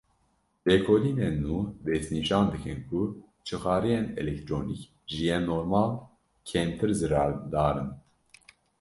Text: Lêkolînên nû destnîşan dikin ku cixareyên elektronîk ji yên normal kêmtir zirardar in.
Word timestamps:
Lêkolînên 0.67 1.35
nû 1.43 1.57
destnîşan 1.85 2.45
dikin 2.51 2.79
ku 2.87 3.01
cixareyên 3.45 4.05
elektronîk 4.21 4.81
ji 5.11 5.23
yên 5.29 5.41
normal 5.51 5.89
kêmtir 6.49 6.91
zirardar 6.99 7.75
in. 7.83 7.89